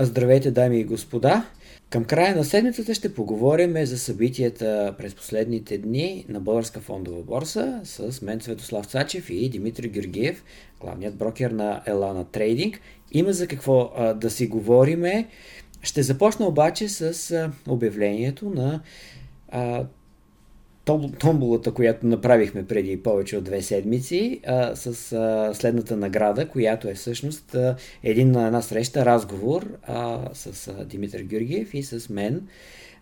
Здравейте, 0.00 0.50
дами 0.50 0.80
и 0.80 0.84
господа! 0.84 1.44
Към 1.90 2.04
края 2.04 2.36
на 2.36 2.44
седмицата 2.44 2.94
ще 2.94 3.14
поговорим 3.14 3.86
за 3.86 3.98
събитията 3.98 4.94
през 4.98 5.14
последните 5.14 5.78
дни 5.78 6.24
на 6.28 6.40
Българска 6.40 6.80
фондова 6.80 7.22
борса 7.22 7.80
с 7.84 8.22
мен 8.22 8.40
Светослав 8.40 8.86
Цачев 8.86 9.30
и 9.30 9.48
Димитри 9.48 9.88
Георгиев, 9.88 10.44
главният 10.80 11.16
брокер 11.16 11.50
на 11.50 11.82
Елана 11.86 12.24
Трейдинг. 12.24 12.80
Има 13.12 13.32
за 13.32 13.46
какво 13.46 13.92
а, 13.96 14.14
да 14.14 14.30
си 14.30 14.46
говориме. 14.46 15.28
Ще 15.82 16.02
започна 16.02 16.46
обаче 16.46 16.88
с 16.88 17.30
а, 17.30 17.52
обявлението 17.68 18.50
на 18.50 18.80
а, 19.48 19.84
томболата, 21.18 21.74
която 21.74 22.06
направихме 22.06 22.66
преди 22.66 23.02
повече 23.02 23.36
от 23.36 23.44
две 23.44 23.62
седмици, 23.62 24.40
с 24.74 25.12
а, 25.12 25.54
следната 25.54 25.96
награда, 25.96 26.48
която 26.48 26.88
е 26.88 26.94
всъщност 26.94 27.54
а, 27.54 27.76
един 28.02 28.30
на 28.30 28.46
една 28.46 28.62
среща, 28.62 29.04
разговор 29.04 29.66
а, 29.82 30.28
с 30.34 30.68
а, 30.68 30.84
Димитър 30.84 31.20
Георгиев 31.20 31.74
и 31.74 31.82
с 31.82 32.08
мен. 32.08 32.48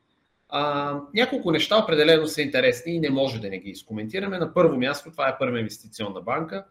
А, 0.49 0.95
няколко 1.15 1.51
неща 1.51 1.79
определено 1.79 2.27
са 2.27 2.43
интересни 2.43 2.93
и 2.93 3.01
не 3.01 3.11
може 3.11 3.41
да 3.41 3.51
не 3.51 3.59
ги 3.59 3.71
изкоментираме. 3.71 4.39
На 4.39 4.55
първо 4.55 4.77
място, 4.77 5.11
това 5.11 5.29
е 5.29 5.39
първа 5.39 5.59
инвестиционна 5.59 6.21
банка. 6.21 6.65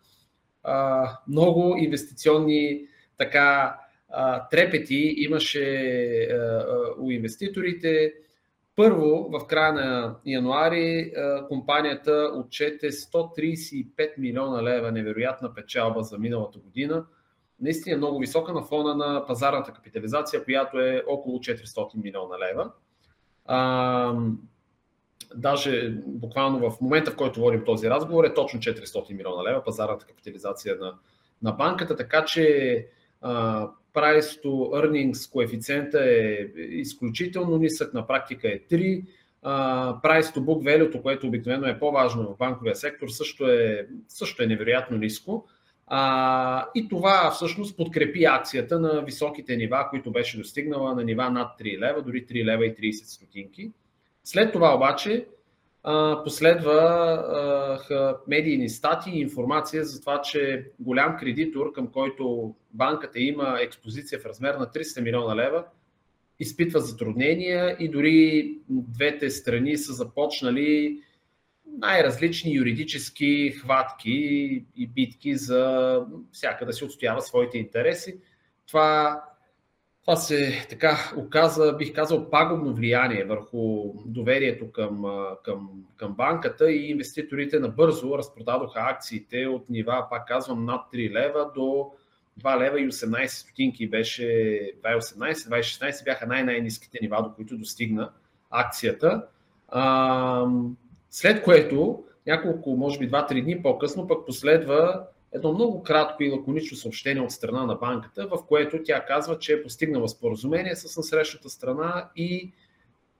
А, 0.63 1.09
много 1.27 1.75
инвестиционни 1.77 2.87
така 3.17 3.79
а, 4.09 4.47
трепети 4.47 5.13
имаше 5.17 5.63
а, 6.23 6.65
у 6.99 7.11
инвеститорите. 7.11 8.13
Първо, 8.75 9.29
в 9.31 9.47
края 9.47 9.73
на 9.73 10.15
януари, 10.25 11.13
компанията 11.47 12.31
отчете 12.35 12.91
135 12.91 14.17
милиона 14.17 14.63
лева 14.63 14.91
невероятна 14.91 15.53
печалба 15.53 16.03
за 16.03 16.17
миналата 16.17 16.59
година. 16.59 17.05
Наистина 17.59 17.97
много 17.97 18.19
висока 18.19 18.53
на 18.53 18.63
фона 18.63 18.95
на 18.95 19.25
пазарната 19.27 19.71
капитализация, 19.73 20.43
която 20.43 20.79
е 20.79 21.03
около 21.07 21.39
400 21.39 22.03
милиона 22.03 22.39
лева. 22.39 22.71
А, 23.45 24.13
даже 25.35 25.89
буквално 26.05 26.69
в 26.69 26.81
момента, 26.81 27.11
в 27.11 27.15
който 27.15 27.39
водим 27.39 27.65
този 27.65 27.89
разговор, 27.89 28.23
е 28.23 28.33
точно 28.33 28.59
400 28.59 29.13
милиона 29.13 29.43
лева 29.43 29.63
пазарната 29.63 30.05
капитализация 30.05 30.75
на, 30.79 30.93
на 31.41 31.51
банката, 31.51 31.95
така 31.95 32.25
че 32.25 32.87
а, 33.21 33.67
price 33.93 34.43
to 34.43 34.83
earnings 34.83 35.31
коефициента 35.31 35.99
е 36.03 36.37
изключително 36.57 37.57
нисък, 37.57 37.93
на 37.93 38.07
практика 38.07 38.47
е 38.47 38.59
3. 38.59 39.05
Uh, 39.45 40.01
price 40.01 40.35
to 40.35 40.39
book 40.39 40.63
value, 40.63 41.01
което 41.01 41.27
обикновено 41.27 41.67
е 41.67 41.79
по-важно 41.79 42.23
в 42.33 42.37
банковия 42.37 42.75
сектор, 42.75 43.07
също 43.07 43.47
е, 43.47 43.87
също 44.07 44.43
е 44.43 44.47
невероятно 44.47 44.97
ниско. 44.97 45.47
А, 45.87 46.67
и 46.75 46.89
това 46.89 47.31
всъщност 47.31 47.77
подкрепи 47.77 48.25
акцията 48.25 48.79
на 48.79 49.01
високите 49.01 49.57
нива, 49.57 49.87
които 49.89 50.11
беше 50.11 50.37
достигнала 50.37 50.95
на 50.95 51.03
нива 51.03 51.29
над 51.29 51.59
3 51.59 51.79
лева, 51.79 52.01
дори 52.01 52.25
3 52.25 52.45
лева 52.45 52.65
и 52.65 52.75
30 52.75 52.91
стотинки. 53.03 53.71
След 54.23 54.53
това 54.53 54.75
обаче 54.75 55.25
последва 56.23 58.19
медийни 58.27 58.69
статии 58.69 59.13
и 59.13 59.21
информация 59.21 59.85
за 59.85 60.01
това, 60.01 60.21
че 60.21 60.65
голям 60.79 61.17
кредитор, 61.17 61.71
към 61.71 61.87
който 61.87 62.55
банката 62.73 63.19
има 63.19 63.57
експозиция 63.61 64.19
в 64.19 64.25
размер 64.25 64.55
на 64.55 64.65
300 64.65 65.01
милиона 65.01 65.35
лева, 65.35 65.63
изпитва 66.39 66.79
затруднения 66.79 67.77
и 67.79 67.89
дори 67.89 68.51
двете 68.69 69.29
страни 69.29 69.77
са 69.77 69.93
започнали 69.93 70.99
най-различни 71.77 72.55
юридически 72.55 73.51
хватки 73.51 74.11
и 74.75 74.87
битки 74.87 75.37
за 75.37 76.01
всяка 76.31 76.65
да 76.65 76.73
си 76.73 76.85
отстоява 76.85 77.21
своите 77.21 77.57
интереси. 77.57 78.17
Това, 78.67 79.21
това 80.01 80.15
се 80.15 80.65
така 80.69 80.97
оказа, 81.17 81.75
бих 81.77 81.93
казал, 81.93 82.29
пагубно 82.29 82.73
влияние 82.73 83.23
върху 83.23 83.93
доверието 84.05 84.71
към, 84.71 85.03
към, 85.43 85.69
към 85.97 86.13
банката 86.13 86.71
и 86.71 86.89
инвеститорите 86.89 87.59
набързо 87.59 88.17
разпродадоха 88.17 88.79
акциите 88.79 89.47
от 89.47 89.69
нива, 89.69 90.07
пак 90.09 90.27
казвам, 90.27 90.65
над 90.65 90.81
3 90.93 91.11
лева 91.11 91.51
до 91.55 91.91
2 92.41 92.59
лева 92.59 92.81
и 92.81 92.87
18 92.87 93.25
стотинки 93.25 93.89
беше 93.89 94.23
2,18, 94.23 95.33
2,16 95.33 96.03
бяха 96.03 96.25
най-най-низките 96.27 96.99
нива, 97.01 97.23
до 97.23 97.33
които 97.33 97.57
достигна 97.57 98.09
акцията. 98.51 99.27
След 101.17 101.43
което, 101.43 102.03
няколко, 102.27 102.69
може 102.69 102.99
би 102.99 103.11
2-3 103.11 103.43
дни 103.43 103.61
по-късно, 103.61 104.07
пък 104.07 104.25
последва 104.25 105.07
едно 105.31 105.53
много 105.53 105.83
кратко 105.83 106.23
и 106.23 106.29
лаконично 106.29 106.77
съобщение 106.77 107.21
от 107.21 107.31
страна 107.31 107.65
на 107.65 107.75
банката, 107.75 108.27
в 108.27 108.45
което 108.47 108.83
тя 108.83 109.05
казва, 109.05 109.39
че 109.39 109.53
е 109.53 109.63
постигнала 109.63 110.09
споразумение 110.09 110.75
с 110.75 110.97
насрещната 110.97 111.49
страна 111.49 112.09
и 112.15 112.51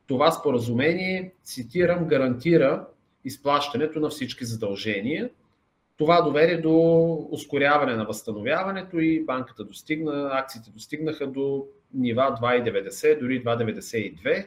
това 0.07 0.31
споразумение, 0.31 1.33
цитирам, 1.43 2.07
гарантира 2.07 2.87
изплащането 3.25 3.99
на 3.99 4.09
всички 4.09 4.45
задължения. 4.45 5.29
Това 5.97 6.21
доведе 6.21 6.57
до 6.57 7.27
ускоряване 7.31 7.95
на 7.95 8.05
възстановяването 8.05 8.99
и 8.99 9.25
банката 9.25 9.63
достигна, 9.63 10.29
акциите 10.33 10.69
достигнаха 10.69 11.27
до 11.27 11.65
нива 11.93 12.37
2,90, 12.41 13.19
дори 13.19 13.43
2,92 13.43 14.45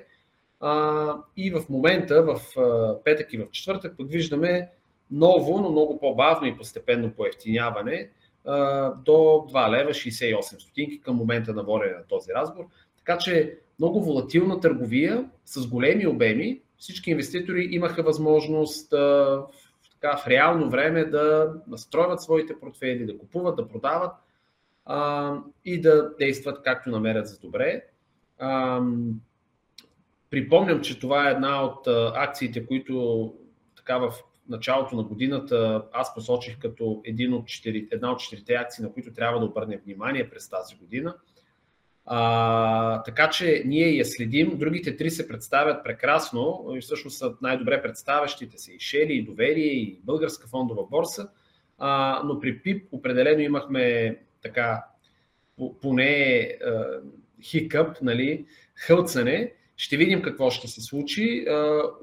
а, 0.61 1.15
и 1.37 1.51
в 1.51 1.69
момента, 1.69 2.23
в 2.23 2.59
а, 2.61 2.97
петък 3.05 3.33
и 3.33 3.39
в 3.39 3.51
четвъртък, 3.51 3.97
пък 3.97 4.11
виждаме 4.11 4.71
ново, 5.11 5.59
но 5.59 5.71
много 5.71 5.99
по-бавно 5.99 6.47
и 6.47 6.57
постепенно 6.57 7.13
поевтиняване 7.13 8.11
а, 8.45 8.91
до 8.95 9.13
2 9.13 9.71
лева 9.71 9.91
68 9.91 10.63
стотинки 10.63 11.01
към 11.01 11.17
момента 11.17 11.53
на 11.53 11.63
водене 11.63 11.93
на 11.93 12.07
този 12.09 12.33
разговор. 12.33 12.65
Така 12.99 13.19
че 13.19 13.59
много 13.79 14.05
волатилна 14.05 14.61
търговия 14.61 15.31
с 15.45 15.67
големи 15.67 16.07
обеми. 16.07 16.61
Всички 16.79 17.11
инвеститори 17.11 17.69
имаха 17.71 18.03
възможност 18.03 18.93
а, 18.93 19.43
така, 20.01 20.17
в 20.17 20.27
реално 20.27 20.71
време 20.71 21.05
да 21.05 21.55
настройват 21.69 22.23
своите 22.23 22.61
портфели, 22.61 23.07
да 23.07 23.19
купуват, 23.19 23.57
да 23.57 23.69
продават 23.69 24.13
а, 24.87 25.35
и 25.65 25.81
да 25.81 26.15
действат 26.19 26.63
както 26.63 26.91
намерят 26.91 27.27
за 27.27 27.39
добре. 27.39 27.85
А, 28.39 28.81
Припомням, 30.31 30.81
че 30.81 30.99
това 30.99 31.29
е 31.29 31.33
една 31.33 31.65
от 31.65 31.87
акциите, 32.15 32.67
които 32.67 33.35
така 33.77 33.99
в 33.99 34.13
началото 34.49 34.97
на 34.97 35.03
годината 35.03 35.85
аз 35.93 36.15
посочих 36.15 36.59
като 36.59 37.01
един 37.05 37.35
от 37.35 37.47
четири, 37.47 37.89
една 37.91 38.13
от 38.13 38.21
четирите 38.21 38.55
акции, 38.55 38.85
на 38.85 38.93
които 38.93 39.13
трябва 39.13 39.41
да 39.41 39.47
обърнем 39.47 39.81
внимание 39.85 40.31
през 40.31 40.49
тази 40.49 40.77
година. 40.77 41.15
А, 42.07 43.03
така 43.03 43.31
че 43.31 43.63
ние 43.67 43.97
я 43.97 44.05
следим. 44.05 44.59
Другите 44.59 44.97
три 44.97 45.11
се 45.11 45.29
представят 45.29 45.85
прекрасно 45.85 46.73
и 46.77 46.81
всъщност 46.81 47.19
са 47.19 47.35
най-добре 47.43 47.83
представящите 47.83 48.59
се 48.59 48.73
и 48.73 48.81
Шели, 48.81 49.13
и 49.13 49.25
Доверие, 49.25 49.73
и 49.73 50.01
Българска 50.05 50.49
фондова 50.49 50.87
борса. 50.87 51.29
А, 51.79 52.23
но 52.25 52.41
при 52.41 52.63
ПИП 52.63 52.89
определено 52.93 53.41
имахме 53.41 54.17
така 54.43 54.85
поне 55.83 56.49
хикъп, 57.43 58.03
нали, 58.03 58.47
хълцане. 58.75 59.53
Ще 59.81 59.97
видим 59.97 60.23
какво 60.23 60.51
ще 60.51 60.69
се 60.69 60.81
случи. 60.81 61.47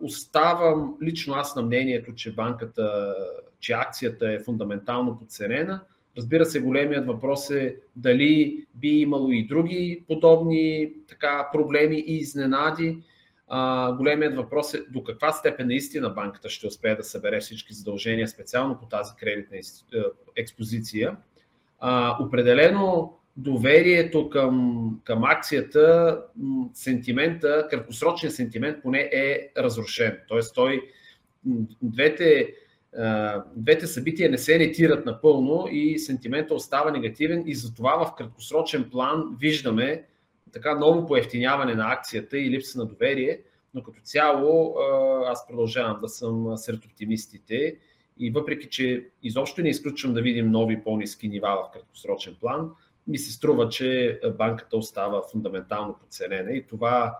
Оставам 0.01 0.97
лично 1.03 1.33
аз 1.33 1.55
на 1.55 1.61
мнението, 1.61 2.15
че 2.15 2.35
банката, 2.35 3.15
че 3.59 3.73
акцията 3.73 4.31
е 4.31 4.39
фундаментално 4.39 5.19
подценена. 5.19 5.81
Разбира 6.17 6.45
се, 6.45 6.61
големият 6.61 7.07
въпрос 7.07 7.49
е 7.49 7.75
дали 7.95 8.65
би 8.75 8.89
имало 8.89 9.31
и 9.31 9.47
други 9.47 10.03
подобни 10.07 10.93
така, 11.07 11.49
проблеми 11.53 12.03
и 12.07 12.17
изненади. 12.17 12.97
Големият 13.97 14.35
въпрос 14.35 14.73
е 14.73 14.85
до 14.89 15.03
каква 15.03 15.31
степен 15.31 15.67
наистина 15.67 16.09
банката 16.09 16.49
ще 16.49 16.67
успее 16.67 16.95
да 16.95 17.03
събере 17.03 17.39
всички 17.39 17.73
задължения, 17.73 18.27
специално 18.27 18.79
по 18.79 18.85
тази 18.85 19.11
кредитна 19.19 19.57
експозиция. 20.35 21.17
А, 21.79 22.17
определено 22.23 23.17
доверието 23.37 24.29
към, 24.29 24.99
към 25.03 25.23
акцията, 25.23 26.21
сентимента, 26.73 27.67
краткосрочният 27.69 28.35
сентимент 28.35 28.81
поне 28.81 29.09
е 29.13 29.51
разрушен. 29.57 30.17
Тоест 30.27 30.55
той, 30.55 30.81
двете, 31.81 32.53
двете 33.55 33.87
събития 33.87 34.31
не 34.31 34.37
се 34.37 34.59
ретират 34.59 35.05
напълно 35.05 35.67
и 35.71 35.99
сентимента 35.99 36.53
остава 36.53 36.91
негативен 36.91 37.43
и 37.47 37.55
затова 37.55 38.05
в 38.05 38.15
краткосрочен 38.15 38.89
план 38.89 39.37
виждаме 39.39 40.03
така 40.53 40.75
ново 40.75 41.05
поевтиняване 41.05 41.75
на 41.75 41.91
акцията 41.91 42.37
и 42.37 42.49
липса 42.49 42.79
на 42.79 42.85
доверие, 42.85 43.39
но 43.73 43.83
като 43.83 44.01
цяло 44.03 44.75
аз 45.27 45.47
продължавам 45.47 45.99
да 46.01 46.09
съм 46.09 46.57
сред 46.57 46.85
оптимистите 46.85 47.75
и 48.19 48.31
въпреки, 48.31 48.69
че 48.69 49.07
изобщо 49.23 49.61
не 49.61 49.69
изключвам 49.69 50.13
да 50.13 50.21
видим 50.21 50.51
нови 50.51 50.83
по-низки 50.83 51.27
нива 51.27 51.57
в 51.67 51.71
краткосрочен 51.73 52.35
план, 52.39 52.71
ми 53.07 53.17
се 53.17 53.31
струва, 53.31 53.69
че 53.69 54.19
банката 54.37 54.77
остава 54.77 55.21
фундаментално 55.31 55.95
подценена 55.99 56.51
и 56.51 56.65
това, 56.67 57.17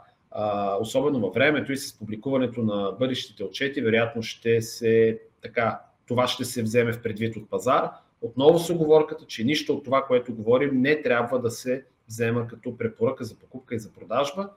особено 0.80 1.20
във 1.20 1.34
времето 1.34 1.72
и 1.72 1.78
с 1.78 2.00
публикуването 2.00 2.62
на 2.62 2.92
бъдещите 3.00 3.44
отчети, 3.44 3.82
вероятно 3.82 4.22
ще 4.22 4.62
се 4.62 5.20
така, 5.42 5.80
това 6.08 6.28
ще 6.28 6.46
се 6.46 6.64
вземе 6.64 6.94
в 6.94 7.02
предвид 7.02 7.36
от 7.36 7.50
пазар. 7.50 7.90
Отново 8.22 8.60
с 8.60 8.70
оговорката, 8.70 9.26
че 9.26 9.44
нищо 9.44 9.74
от 9.74 9.84
това, 9.84 10.04
което 10.08 10.36
говорим, 10.36 10.82
не 10.82 11.02
трябва 11.02 11.40
да 11.40 11.52
се 11.52 11.84
взема 12.08 12.48
като 12.48 12.78
препоръка 12.78 13.24
за 13.24 13.36
покупка 13.36 13.76
и 13.76 13.80
за 13.80 13.94
продажба. 13.94 14.50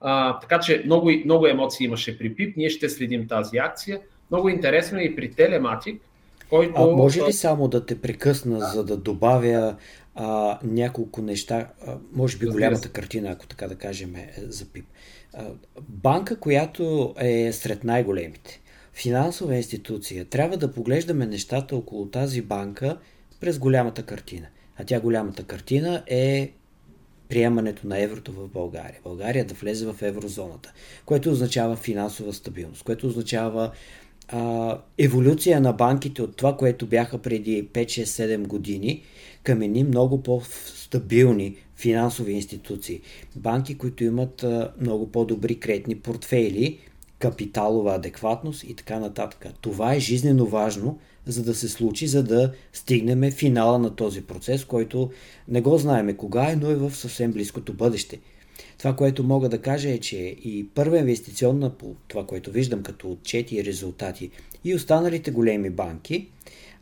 А, 0.00 0.38
така 0.38 0.60
че 0.60 0.82
много, 0.84 1.10
много 1.24 1.46
емоции 1.46 1.86
имаше 1.86 2.18
при 2.18 2.34
ПИП. 2.34 2.56
Ние 2.56 2.70
ще 2.70 2.88
следим 2.88 3.28
тази 3.28 3.58
акция. 3.58 4.00
Много 4.30 4.48
интересно 4.48 4.98
е 4.98 5.02
и 5.02 5.16
при 5.16 5.30
Телематик, 5.30 6.02
който... 6.50 6.72
А 6.76 6.86
може 6.86 7.22
ли 7.22 7.32
само 7.32 7.68
да 7.68 7.86
те 7.86 8.00
прекъсна, 8.00 8.58
да. 8.58 8.66
за 8.66 8.84
да 8.84 8.96
добавя 8.96 9.76
а, 10.14 10.58
няколко 10.62 11.22
неща, 11.22 11.68
а, 11.86 11.96
може 12.12 12.38
би 12.38 12.46
голямата 12.46 12.88
картина, 12.88 13.30
ако 13.30 13.46
така 13.46 13.68
да 13.68 13.74
кажем, 13.74 14.16
е 14.16 14.34
за 14.36 14.64
ПИП. 14.64 14.86
А, 15.34 15.46
банка, 15.88 16.36
която 16.36 17.14
е 17.18 17.52
сред 17.52 17.84
най-големите, 17.84 18.60
финансова 18.92 19.56
институция, 19.56 20.24
трябва 20.24 20.56
да 20.56 20.72
поглеждаме 20.72 21.26
нещата 21.26 21.76
около 21.76 22.06
тази 22.06 22.42
банка 22.42 22.98
през 23.40 23.58
голямата 23.58 24.02
картина. 24.02 24.46
А 24.76 24.84
тя 24.84 25.00
голямата 25.00 25.42
картина 25.42 26.02
е 26.06 26.52
приемането 27.28 27.86
на 27.86 27.98
еврото 28.00 28.32
в 28.32 28.48
България. 28.48 29.00
България 29.04 29.44
да 29.44 29.54
влезе 29.54 29.86
в 29.86 30.02
еврозоната, 30.02 30.72
което 31.06 31.30
означава 31.30 31.76
финансова 31.76 32.32
стабилност, 32.32 32.82
което 32.82 33.06
означава 33.06 33.70
а, 34.28 34.78
еволюция 34.98 35.60
на 35.60 35.72
банките 35.72 36.22
от 36.22 36.36
това, 36.36 36.56
което 36.56 36.86
бяха 36.86 37.18
преди 37.18 37.68
5-6-7 37.68 38.46
години 38.46 39.02
към 39.42 39.62
едни 39.62 39.84
много 39.84 40.22
по-стабилни 40.22 41.56
финансови 41.76 42.32
институции. 42.32 43.00
Банки, 43.36 43.78
които 43.78 44.04
имат 44.04 44.42
а, 44.42 44.72
много 44.80 45.12
по-добри 45.12 45.60
кредитни 45.60 45.98
портфейли, 45.98 46.78
капиталова 47.18 47.94
адекватност 47.94 48.64
и 48.64 48.74
така 48.74 48.98
нататък. 48.98 49.46
Това 49.60 49.94
е 49.94 50.00
жизнено 50.00 50.46
важно, 50.46 50.98
за 51.26 51.42
да 51.42 51.54
се 51.54 51.68
случи, 51.68 52.06
за 52.06 52.22
да 52.22 52.52
стигнем 52.72 53.30
финала 53.30 53.78
на 53.78 53.96
този 53.96 54.22
процес, 54.22 54.64
който 54.64 55.10
не 55.48 55.60
го 55.60 55.78
знаеме 55.78 56.16
кога 56.16 56.50
е, 56.50 56.56
но 56.56 56.70
е 56.70 56.74
в 56.74 56.94
съвсем 56.94 57.32
близкото 57.32 57.72
бъдеще. 57.72 58.18
Това, 58.78 58.96
което 58.96 59.24
мога 59.24 59.48
да 59.48 59.58
кажа 59.58 59.90
е, 59.90 59.98
че 59.98 60.16
и 60.16 60.66
първа 60.74 60.98
инвестиционна, 60.98 61.70
по 61.70 61.94
това, 62.08 62.26
което 62.26 62.50
виждам 62.50 62.82
като 62.82 63.10
отчети 63.10 63.56
и 63.56 63.64
резултати, 63.64 64.30
и 64.64 64.74
останалите 64.74 65.30
големи 65.30 65.70
банки, 65.70 66.28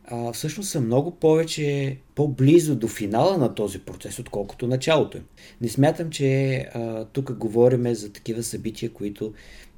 а, 0.05 0.33
всъщност 0.33 0.71
са 0.71 0.81
много 0.81 1.11
повече 1.11 1.97
по-близо 2.15 2.77
до 2.77 2.89
финала 2.89 3.39
на 3.39 3.55
този 3.55 3.79
процес, 3.79 4.19
отколкото 4.19 4.67
началото 4.67 5.17
им. 5.17 5.25
Не 5.61 5.69
смятам, 5.69 6.11
че 6.11 6.57
а, 6.75 7.05
тук 7.05 7.33
говориме 7.33 7.95
за 7.95 8.13
такива 8.13 8.43
събития, 8.43 8.91
които 8.91 9.33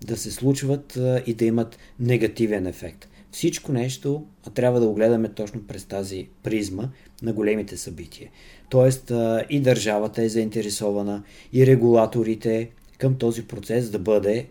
да 0.04 0.16
се 0.16 0.31
случват 0.31 0.96
а, 0.96 1.22
и 1.26 1.34
да 1.34 1.44
имат 1.44 1.78
негативен 2.00 2.66
ефект. 2.66 3.08
Всичко 3.32 3.73
нещо 3.73 4.26
трябва 4.55 4.81
да 4.81 4.87
го 4.87 4.94
гледаме 4.94 5.29
точно 5.29 5.67
през 5.67 5.84
тази 5.84 6.29
призма 6.43 6.88
на 7.23 7.32
големите 7.32 7.76
събития. 7.76 8.31
Тоест 8.70 9.12
и 9.50 9.61
държавата 9.61 10.23
е 10.23 10.29
заинтересована, 10.29 11.23
и 11.52 11.67
регулаторите 11.67 12.70
към 12.99 13.19
този 13.19 13.46
процес 13.46 13.90
да 13.90 13.99
бъде 13.99 14.46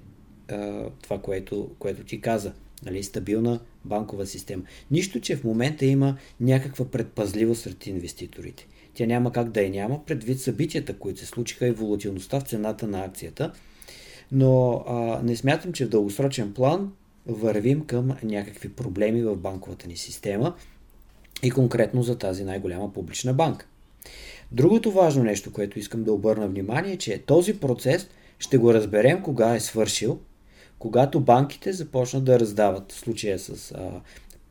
това, 1.01 1.19
което, 1.21 1.69
което 1.79 2.03
ти 2.03 2.21
каза. 2.21 2.53
Нали, 2.85 3.03
стабилна 3.03 3.59
банкова 3.85 4.25
система. 4.25 4.63
Нищо, 4.91 5.19
че 5.19 5.35
в 5.35 5.43
момента 5.43 5.85
има 5.85 6.17
някаква 6.39 6.85
предпазливост 6.85 7.61
сред 7.61 7.87
инвеститорите. 7.87 8.67
Тя 8.93 9.05
няма 9.05 9.31
как 9.31 9.49
да 9.49 9.61
я 9.61 9.69
няма 9.69 10.05
предвид 10.05 10.41
събитията, 10.41 10.93
които 10.93 11.19
се 11.19 11.25
случиха 11.25 11.67
и 11.67 11.71
волатилността 11.71 12.39
в 12.39 12.43
цената 12.43 12.87
на 12.87 13.03
акцията. 13.03 13.51
Но 14.31 14.83
а, 14.87 15.21
не 15.23 15.35
смятам, 15.35 15.73
че 15.73 15.85
в 15.85 15.89
дългосрочен 15.89 16.53
план 16.53 16.91
вървим 17.25 17.85
към 17.85 18.11
някакви 18.23 18.69
проблеми 18.69 19.23
в 19.23 19.35
банковата 19.35 19.87
ни 19.87 19.97
система 19.97 20.55
и 21.43 21.51
конкретно 21.51 22.03
за 22.03 22.17
тази 22.17 22.43
най-голяма 22.43 22.93
публична 22.93 23.33
банка. 23.33 23.65
Другото 24.51 24.91
важно 24.91 25.23
нещо, 25.23 25.53
което 25.53 25.79
искам 25.79 26.03
да 26.03 26.13
обърна 26.13 26.47
внимание, 26.47 26.93
е, 26.93 26.97
че 26.97 27.23
този 27.25 27.59
процес 27.59 28.07
ще 28.39 28.57
го 28.57 28.73
разберем 28.73 29.21
кога 29.23 29.55
е 29.55 29.59
свършил, 29.59 30.19
когато 30.79 31.19
банките 31.19 31.73
започнат 31.73 32.23
да 32.23 32.39
раздават, 32.39 32.91
в 32.91 32.99
случая 32.99 33.39
с, 33.39 33.71
а, 33.71 34.01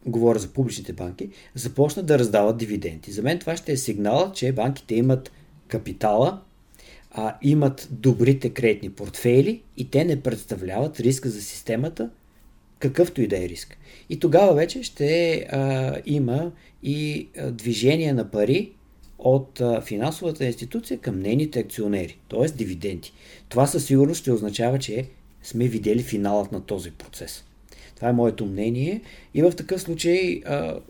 говоря 0.06 0.38
за 0.38 0.48
публичните 0.48 0.92
банки, 0.92 1.30
започнат 1.54 2.06
да 2.06 2.18
раздават 2.18 2.56
дивиденти. 2.56 3.12
За 3.12 3.22
мен 3.22 3.38
това 3.38 3.56
ще 3.56 3.72
е 3.72 3.76
сигнал, 3.76 4.32
че 4.32 4.52
банките 4.52 4.94
имат 4.94 5.32
капитала, 5.68 6.40
а, 7.10 7.36
имат 7.42 7.88
добрите 7.90 8.50
кредитни 8.50 8.90
портфейли 8.90 9.62
и 9.76 9.90
те 9.90 10.04
не 10.04 10.22
представляват 10.22 11.00
риска 11.00 11.28
за 11.28 11.42
системата, 11.42 12.10
какъвто 12.80 13.22
и 13.22 13.26
да 13.26 13.44
е 13.44 13.48
риск. 13.48 13.78
И 14.08 14.20
тогава 14.20 14.54
вече 14.54 14.82
ще 14.82 15.32
а, 15.50 15.94
има 16.06 16.52
и 16.82 17.28
а, 17.38 17.50
движение 17.50 18.12
на 18.12 18.30
пари 18.30 18.72
от 19.18 19.60
а, 19.60 19.80
финансовата 19.80 20.44
институция 20.44 20.98
към 20.98 21.20
нейните 21.20 21.58
акционери, 21.58 22.18
т.е. 22.28 22.46
дивиденти. 22.46 23.12
Това 23.48 23.66
със 23.66 23.84
сигурност 23.84 24.20
ще 24.20 24.32
означава, 24.32 24.78
че 24.78 25.06
сме 25.42 25.68
видели 25.68 26.02
финалът 26.02 26.52
на 26.52 26.60
този 26.60 26.90
процес. 26.90 27.44
Това 27.96 28.08
е 28.08 28.12
моето 28.12 28.46
мнение 28.46 29.00
и 29.34 29.42
в 29.42 29.52
такъв 29.52 29.80
случай 29.80 30.40
а, 30.46 30.80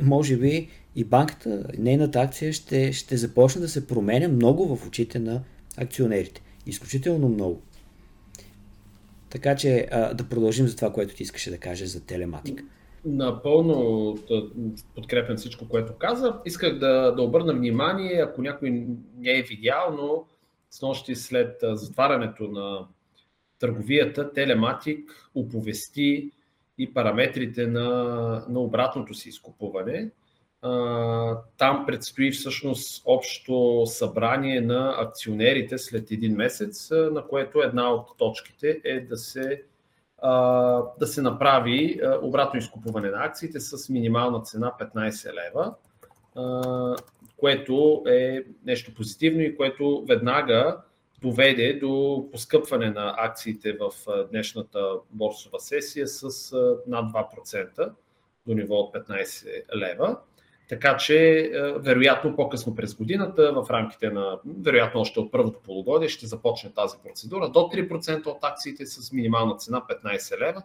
може 0.00 0.36
би 0.36 0.68
и 0.96 1.04
банката, 1.04 1.64
нейната 1.78 2.20
акция 2.20 2.52
ще, 2.52 2.92
ще 2.92 3.16
започне 3.16 3.60
да 3.60 3.68
се 3.68 3.86
променя 3.86 4.28
много 4.28 4.76
в 4.76 4.86
очите 4.86 5.18
на 5.18 5.42
акционерите. 5.76 6.42
Изключително 6.66 7.28
много. 7.28 7.62
Така 9.30 9.56
че 9.56 9.88
а, 9.90 10.14
да 10.14 10.28
продължим 10.28 10.66
за 10.66 10.76
това, 10.76 10.92
което 10.92 11.14
ти 11.14 11.22
искаше 11.22 11.50
да 11.50 11.58
кажеш 11.58 11.88
за 11.88 12.06
телематика. 12.06 12.64
Напълно 13.04 14.18
подкрепям 14.94 15.36
всичко, 15.36 15.68
което 15.68 15.92
каза. 15.92 16.40
Исках 16.44 16.78
да, 16.78 17.12
да 17.12 17.22
обърна 17.22 17.52
внимание, 17.52 18.20
ако 18.22 18.42
някой 18.42 18.70
не 19.18 19.38
е 19.38 19.42
видял, 19.42 19.96
но 19.98 20.24
с 20.70 20.82
нощи 20.82 21.14
след 21.14 21.56
затварянето 21.62 22.48
на 22.48 22.86
търговията, 23.58 24.32
Телематик 24.32 25.30
оповести 25.34 26.30
и 26.78 26.94
параметрите 26.94 27.66
на, 27.66 27.88
на 28.48 28.60
обратното 28.60 29.14
си 29.14 29.28
изкупуване. 29.28 30.10
Там 31.56 31.84
предстои 31.86 32.32
всъщност 32.32 33.02
общо 33.06 33.82
събрание 33.86 34.60
на 34.60 34.94
акционерите 34.98 35.78
след 35.78 36.10
един 36.10 36.36
месец, 36.36 36.90
на 36.90 37.26
което 37.26 37.62
една 37.62 37.92
от 37.92 38.18
точките 38.18 38.80
е 38.84 39.00
да 39.00 39.16
се 39.16 39.62
да 40.98 41.06
се 41.06 41.22
направи 41.22 42.00
обратно 42.22 42.58
изкупуване 42.58 43.10
на 43.10 43.24
акциите 43.24 43.60
с 43.60 43.88
минимална 43.88 44.42
цена 44.42 44.72
15 44.80 45.32
лева, 45.32 45.74
което 47.36 48.02
е 48.06 48.44
нещо 48.64 48.94
позитивно 48.94 49.40
и 49.40 49.56
което 49.56 50.04
веднага 50.08 50.80
доведе 51.22 51.78
до 51.78 52.24
поскъпване 52.32 52.90
на 52.90 53.14
акциите 53.18 53.72
в 53.72 53.90
днешната 54.30 54.92
борсова 55.10 55.60
сесия 55.60 56.06
с 56.08 56.52
над 56.86 57.12
2% 57.12 57.92
до 58.46 58.54
ниво 58.54 58.74
от 58.74 58.94
15 58.94 59.76
лева. 59.76 60.16
Така 60.70 60.96
че, 60.96 61.50
вероятно, 61.76 62.36
по-късно 62.36 62.74
през 62.74 62.94
годината, 62.94 63.52
в 63.52 63.70
рамките 63.70 64.10
на, 64.10 64.38
вероятно, 64.60 65.00
още 65.00 65.20
от 65.20 65.32
първото 65.32 65.60
полугодие, 65.60 66.08
ще 66.08 66.26
започне 66.26 66.72
тази 66.72 66.96
процедура. 67.04 67.48
До 67.48 67.58
3% 67.58 68.26
от 68.26 68.38
акциите 68.42 68.86
с 68.86 69.12
минимална 69.12 69.56
цена 69.56 69.82
15 70.04 70.40
лева 70.40 70.62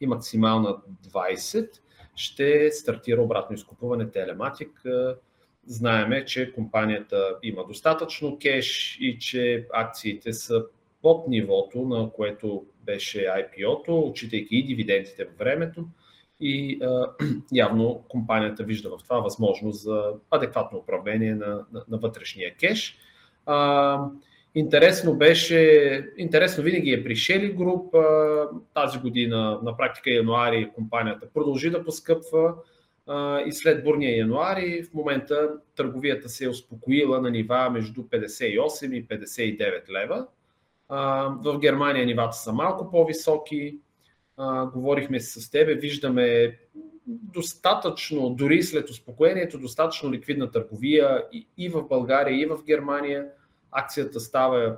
и 0.00 0.06
максимална 0.06 0.76
20 1.08 1.68
ще 2.16 2.70
стартира 2.72 3.22
обратно 3.22 3.54
изкупуване 3.54 4.10
Телематик. 4.10 4.82
Знаеме, 5.66 6.24
че 6.24 6.52
компанията 6.52 7.36
има 7.42 7.66
достатъчно 7.66 8.38
кеш 8.38 8.98
и 9.00 9.18
че 9.18 9.66
акциите 9.72 10.32
са 10.32 10.64
под 11.02 11.28
нивото, 11.28 11.82
на 11.82 12.10
което 12.10 12.66
беше 12.84 13.18
IPO-то, 13.18 14.00
отчитайки 14.00 14.56
и 14.56 14.66
дивидендите 14.66 15.24
във 15.24 15.38
времето 15.38 15.84
и 16.40 16.78
а, 16.82 17.06
явно 17.52 18.04
компанията 18.08 18.64
вижда 18.64 18.90
в 18.98 19.02
това 19.02 19.20
възможност 19.20 19.82
за 19.82 20.12
адекватно 20.30 20.78
управление 20.78 21.34
на, 21.34 21.46
на, 21.72 21.84
на 21.88 21.98
вътрешния 21.98 22.54
кеш. 22.54 22.98
А, 23.46 23.98
интересно 24.54 25.14
беше, 25.14 26.12
интересно 26.18 26.64
винаги 26.64 26.92
е 26.92 27.04
при 27.04 27.16
Shelly 27.16 27.56
Group 27.56 27.94
а, 27.94 28.48
тази 28.74 28.98
година, 28.98 29.60
на 29.62 29.76
практика 29.76 30.10
януари 30.10 30.70
компанията 30.74 31.28
продължи 31.34 31.70
да 31.70 31.84
поскъпва 31.84 32.54
а, 33.06 33.40
и 33.40 33.52
след 33.52 33.84
бурния 33.84 34.18
януари 34.18 34.82
в 34.82 34.94
момента 34.94 35.48
търговията 35.76 36.28
се 36.28 36.44
е 36.44 36.48
успокоила 36.48 37.20
на 37.20 37.30
нива 37.30 37.70
между 37.70 38.02
58 38.02 38.94
и 38.94 39.08
59 39.08 39.90
лева. 39.90 40.26
А, 40.88 41.28
в 41.44 41.58
Германия 41.58 42.06
нивата 42.06 42.36
са 42.36 42.52
малко 42.52 42.90
по-високи, 42.90 43.78
говорихме 44.74 45.20
с 45.20 45.50
тебе, 45.50 45.74
виждаме 45.74 46.58
достатъчно, 47.06 48.30
дори 48.30 48.62
след 48.62 48.90
успокоението, 48.90 49.58
достатъчно 49.58 50.12
ликвидна 50.12 50.50
търговия 50.50 51.24
и, 51.32 51.46
и 51.58 51.68
в 51.68 51.82
България, 51.88 52.40
и 52.40 52.46
в 52.46 52.58
Германия. 52.66 53.26
Акцията 53.72 54.20
става, 54.20 54.76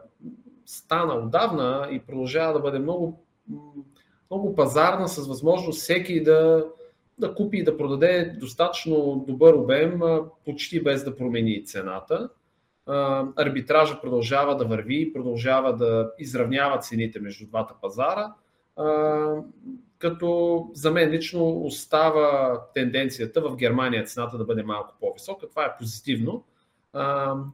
стана 0.67 1.15
отдавна 1.15 1.89
и 1.93 1.99
продължава 1.99 2.53
да 2.53 2.61
бъде 2.61 2.79
много, 2.79 3.25
много 4.31 4.55
пазарна, 4.55 5.09
с 5.09 5.27
възможност 5.29 5.81
всеки 5.81 6.23
да, 6.23 6.67
да 7.19 7.35
купи 7.35 7.59
и 7.59 7.65
да 7.65 7.77
продаде 7.77 8.37
достатъчно 8.41 9.25
добър 9.29 9.55
обем, 9.55 10.01
почти 10.45 10.83
без 10.83 11.05
да 11.05 11.17
промени 11.17 11.65
цената. 11.65 12.29
Арбитража 13.37 14.01
продължава 14.01 14.57
да 14.57 14.65
върви, 14.65 15.13
продължава 15.13 15.77
да 15.77 16.13
изравнява 16.19 16.79
цените 16.79 17.21
между 17.21 17.47
двата 17.47 17.75
пазара 17.81 18.35
като 19.99 20.71
за 20.75 20.91
мен 20.91 21.11
лично 21.11 21.65
остава 21.65 22.61
тенденцията 22.75 23.41
в 23.41 23.57
Германия 23.57 24.05
цената 24.05 24.39
да 24.39 24.45
бъде 24.45 24.63
малко 24.63 24.95
по-висока. 25.01 25.49
Това 25.49 25.65
е 25.65 25.77
позитивно. 25.79 26.45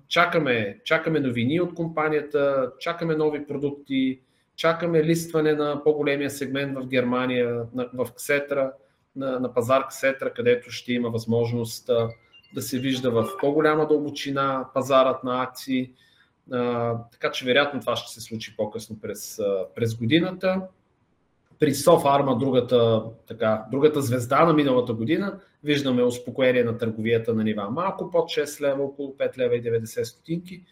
Чакаме, 0.09 0.79
чакаме 0.85 1.21
новини 1.21 1.61
от 1.61 1.75
компанията, 1.75 2.73
чакаме 2.79 3.17
нови 3.17 3.47
продукти, 3.47 4.21
чакаме 4.57 5.05
листване 5.05 5.53
на 5.53 5.85
по-големия 5.85 6.31
сегмент 6.31 6.79
в 6.79 6.87
Германия, 6.87 7.67
в 7.95 8.09
Ксетра, 8.17 8.73
на, 9.17 9.41
на 9.41 9.55
пазар 9.55 9.87
Ксетра, 9.89 10.33
където 10.33 10.71
ще 10.71 10.93
има 10.93 11.11
възможност 11.11 11.91
да 12.55 12.63
се 12.63 12.79
вижда 12.79 13.11
в 13.11 13.29
по-голяма 13.41 13.87
дълбочина 13.87 14.69
пазарът 14.75 15.25
на 15.25 15.43
акции. 15.43 15.93
така 17.13 17.31
че 17.33 17.45
вероятно 17.45 17.81
това 17.81 17.97
ще 17.97 18.13
се 18.13 18.21
случи 18.21 18.57
по-късно 18.57 19.01
през, 19.01 19.41
през 19.75 19.97
годината 19.97 20.63
при 21.61 21.75
Софарма, 21.75 22.39
другата, 22.39 23.03
така, 23.27 23.65
другата 23.71 24.03
звезда 24.03 24.45
на 24.45 24.53
миналата 24.53 24.93
година, 24.93 25.41
виждаме 25.65 26.03
успокоение 26.03 26.65
на 26.65 26.79
търговията 26.79 27.35
на 27.35 27.45
нива 27.45 27.71
малко 27.71 28.11
под 28.11 28.25
6 28.25 28.61
лева, 28.61 28.85
около 28.85 29.17
5 29.19 29.39
лева 29.39 29.57
и 29.57 29.63
90 29.63 30.03
стотинки. 30.03 30.63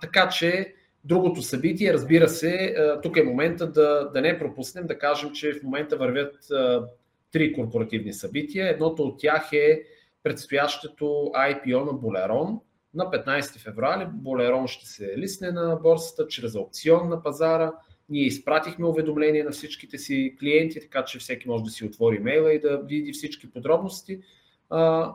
Така 0.00 0.28
че 0.28 0.74
другото 1.04 1.42
събитие, 1.42 1.92
разбира 1.92 2.28
се, 2.28 2.74
тук 3.02 3.16
е 3.16 3.22
момента 3.22 3.66
да, 3.66 4.10
да 4.14 4.20
не 4.20 4.38
пропуснем, 4.38 4.86
да 4.86 4.98
кажем, 4.98 5.32
че 5.32 5.52
в 5.52 5.62
момента 5.62 5.96
вървят 5.96 6.50
а, 6.50 6.86
три 7.32 7.52
корпоративни 7.52 8.12
събития. 8.12 8.68
Едното 8.68 9.02
от 9.02 9.20
тях 9.20 9.52
е 9.52 9.82
предстоящото 10.22 11.04
IPO 11.34 11.84
на 11.84 11.92
Болерон. 11.92 12.60
На 12.94 13.04
15 13.04 13.58
февруари 13.58 14.06
Болерон 14.12 14.66
ще 14.68 14.86
се 14.86 15.14
лисне 15.18 15.50
на 15.50 15.76
борсата 15.82 16.26
чрез 16.28 16.54
аукцион 16.54 17.08
на 17.08 17.22
пазара– 17.22 17.72
ние 18.10 18.24
изпратихме 18.24 18.86
уведомление 18.86 19.44
на 19.44 19.50
всичките 19.50 19.98
си 19.98 20.36
клиенти, 20.40 20.80
така 20.80 21.04
че 21.04 21.18
всеки 21.18 21.48
може 21.48 21.64
да 21.64 21.70
си 21.70 21.84
отвори 21.84 22.18
мейла 22.18 22.52
и 22.52 22.60
да 22.60 22.78
види 22.78 23.12
всички 23.12 23.50
подробности. 23.50 24.20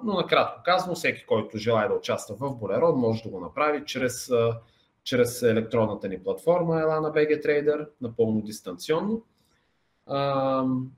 Но 0.04 0.14
накратко 0.14 0.62
казано, 0.66 0.96
всеки, 0.96 1.26
който 1.26 1.58
желая 1.58 1.90
да 1.90 1.96
участва 1.96 2.36
в 2.36 2.56
Болерон, 2.56 3.00
може 3.00 3.24
да 3.24 3.30
го 3.30 3.40
направи 3.40 3.84
чрез, 3.86 4.32
чрез 5.04 5.44
електронната 5.44 6.10
ни 6.10 6.24
платформа 6.24 6.74
Elana 6.74 7.12
BG 7.14 7.46
Trader, 7.46 7.88
напълно 8.02 8.42
дистанционно. 8.42 9.24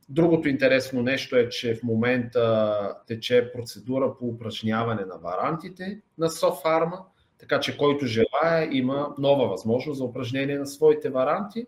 Другото 0.10 0.50
интересно 0.50 1.02
нещо 1.02 1.36
е, 1.36 1.50
че 1.50 1.76
в 1.76 1.84
момента 1.84 2.96
тече 3.08 3.52
процедура 3.54 4.18
по 4.20 4.26
упражняване 4.26 5.06
на 5.06 5.18
варантите 5.18 6.02
на 6.18 6.30
Софарма, 6.30 7.00
така 7.40 7.60
че 7.60 7.78
който 7.78 8.06
желая 8.06 8.70
има 8.72 9.16
нова 9.18 9.48
възможност 9.48 9.98
за 9.98 10.04
упражнение 10.04 10.60
на 10.60 10.68
своите 10.68 11.10
варанти. 11.10 11.66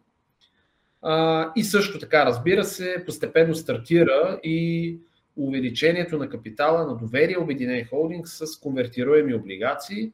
И 1.56 1.64
също 1.64 2.00
така, 2.00 2.26
разбира 2.26 2.64
се, 2.64 3.04
постепенно 3.06 3.56
стартира 3.56 4.40
и 4.44 4.98
увеличението 5.36 6.18
на 6.18 6.30
капитала 6.30 6.86
на 6.86 6.98
доверие 6.98 7.38
Обединен 7.38 7.86
холдинг 7.86 8.28
с 8.28 8.60
конвертируеми 8.60 9.34
облигации. 9.34 10.12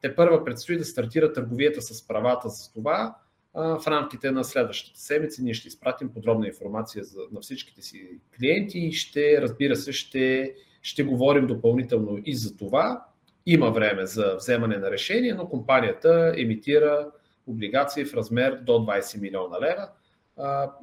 Те 0.00 0.16
първа 0.16 0.44
предстои 0.44 0.78
да 0.78 0.84
стартира 0.84 1.32
търговията 1.32 1.82
с 1.82 2.06
правата 2.06 2.48
за 2.48 2.72
това. 2.72 3.16
В 3.54 3.82
рамките 3.86 4.30
на 4.30 4.44
следващата 4.44 5.00
седмица 5.00 5.42
ние 5.42 5.54
ще 5.54 5.68
изпратим 5.68 6.12
подробна 6.12 6.46
информация 6.46 7.04
за, 7.04 7.20
на 7.32 7.40
всичките 7.40 7.82
си 7.82 8.08
клиенти 8.38 8.78
и 8.78 8.92
ще, 8.92 9.42
разбира 9.42 9.76
се, 9.76 9.92
ще, 9.92 10.54
ще 10.82 11.04
говорим 11.04 11.46
допълнително 11.46 12.18
и 12.24 12.34
за 12.34 12.56
това. 12.56 13.04
Има 13.46 13.70
време 13.70 14.06
за 14.06 14.34
вземане 14.36 14.76
на 14.76 14.90
решение, 14.90 15.34
но 15.34 15.48
компанията 15.48 16.34
емитира 16.36 17.10
облигации 17.46 18.04
в 18.04 18.14
размер 18.14 18.58
до 18.62 18.72
20 18.72 19.20
милиона 19.20 19.60
лева. 19.60 19.88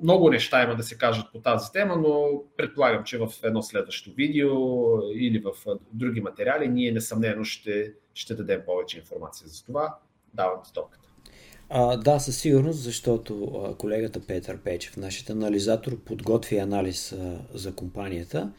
Много 0.03 0.29
неща 0.29 0.63
има 0.63 0.75
да 0.75 0.83
се 0.83 0.97
кажат 0.97 1.25
по 1.31 1.39
тази 1.39 1.71
тема, 1.71 1.95
но 1.95 2.43
предполагам, 2.57 3.03
че 3.03 3.17
в 3.17 3.27
едно 3.43 3.61
следващо 3.61 4.11
видео 4.11 4.51
или 5.13 5.39
в 5.39 5.77
други 5.93 6.21
материали 6.21 6.67
ние 6.67 6.91
несъмнено 6.91 7.43
ще, 7.43 7.93
ще 8.13 8.35
дадем 8.35 8.61
повече 8.65 8.97
информация 8.97 9.47
за 9.47 9.65
това. 9.65 9.95
Давам 10.33 10.59
ти 10.65 10.73
топката. 10.73 11.09
А, 11.69 11.97
да, 11.97 12.19
със 12.19 12.37
сигурност, 12.37 12.79
защото 12.79 13.43
а, 13.43 13.77
колегата 13.77 14.19
Петър 14.27 14.57
Печев, 14.57 14.97
нашият 14.97 15.29
анализатор, 15.29 15.99
подготви 15.99 16.57
анализ 16.57 17.11
а, 17.11 17.39
за 17.53 17.75
компанията. 17.75 18.51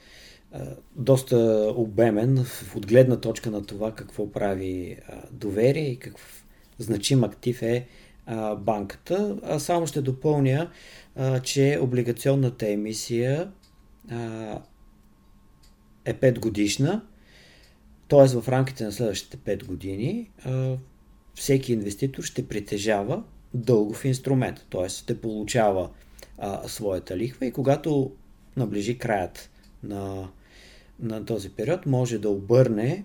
А, 0.52 0.61
доста 0.97 1.37
обемен 1.76 2.45
в 2.45 2.76
отгледна 2.76 3.21
точка 3.21 3.50
на 3.50 3.66
това 3.66 3.95
какво 3.95 4.33
прави 4.33 4.99
а, 5.09 5.23
доверие 5.33 5.90
и 5.90 5.99
какво 5.99 6.40
значим 6.81 7.25
актив 7.25 7.63
е 7.63 7.87
а, 8.27 8.55
банката. 8.57 9.39
А 9.43 9.59
само 9.59 9.87
ще 9.87 10.03
допълня, 10.03 10.71
а, 11.17 11.41
че 11.41 11.79
облигационната 11.83 12.69
емисия 12.69 13.51
а, 14.11 14.59
е 16.05 16.15
5 16.15 16.39
годишна, 16.39 17.03
т.е. 18.09 18.41
в 18.41 18.49
рамките 18.49 18.85
на 18.85 18.93
следващите 18.93 19.59
5 19.59 19.65
години 19.65 20.31
а, 20.45 20.77
всеки 21.35 21.73
инвеститор 21.73 22.23
ще 22.23 22.49
притежава 22.49 23.23
дългов 23.55 24.05
инструмент, 24.05 24.67
т.е. 24.71 24.89
ще 24.89 25.21
получава 25.21 25.91
а, 26.39 26.69
своята 26.69 27.17
лихва 27.17 27.47
и 27.47 27.53
когато 27.53 28.13
наближи 28.57 28.99
краят 28.99 29.51
на, 29.83 30.29
на 31.01 31.25
този 31.25 31.51
период, 31.51 31.87
може 31.87 32.19
да 32.19 32.31
обърне 32.31 33.05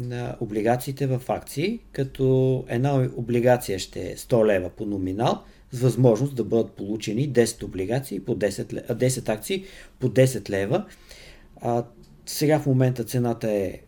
на 0.00 0.36
облигациите 0.40 1.06
в 1.06 1.22
акции, 1.28 1.80
като 1.92 2.64
една 2.68 3.08
облигация 3.16 3.78
ще 3.78 4.00
е 4.00 4.16
100 4.16 4.46
лева 4.46 4.70
по 4.70 4.86
номинал, 4.86 5.42
с 5.72 5.80
възможност 5.80 6.34
да 6.34 6.44
бъдат 6.44 6.72
получени 6.72 7.32
10 7.32 7.62
облигации 7.62 8.20
по 8.20 8.36
10, 8.36 8.72
лева, 8.72 8.96
10 8.96 9.28
акции 9.28 9.64
по 9.98 10.08
10 10.08 10.50
лева. 10.50 10.86
А, 11.60 11.84
сега 12.26 12.58
в 12.58 12.66
момента 12.66 13.04
цената 13.04 13.52
е 13.52 13.80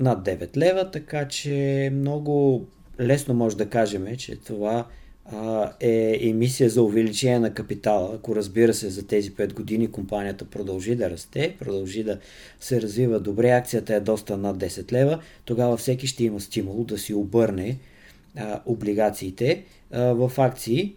над 0.00 0.24
9 0.26 0.56
лева, 0.56 0.90
така 0.90 1.28
че 1.28 1.90
много 1.92 2.66
лесно 3.00 3.34
може 3.34 3.56
да 3.56 3.70
кажем, 3.70 4.16
че 4.16 4.36
това 4.36 4.86
а, 5.32 5.72
е 5.80 6.18
емисия 6.22 6.70
за 6.70 6.82
увеличение 6.82 7.38
на 7.38 7.54
капитала. 7.54 8.14
Ако 8.14 8.36
разбира 8.36 8.74
се 8.74 8.90
за 8.90 9.06
тези 9.06 9.32
5 9.32 9.52
години 9.52 9.90
компанията 9.90 10.44
продължи 10.44 10.94
да 10.94 11.10
расте, 11.10 11.56
продължи 11.58 12.04
да 12.04 12.18
се 12.60 12.82
развива 12.82 13.20
добре, 13.20 13.50
акцията 13.50 13.94
е 13.94 14.00
доста 14.00 14.36
над 14.36 14.56
10 14.56 14.92
лева, 14.92 15.20
тогава 15.44 15.76
всеки 15.76 16.06
ще 16.06 16.24
има 16.24 16.40
стимул 16.40 16.84
да 16.84 16.98
си 16.98 17.14
обърне 17.14 17.78
а, 18.36 18.60
облигациите 18.66 19.64
а, 19.92 20.00
в 20.02 20.32
акции, 20.38 20.94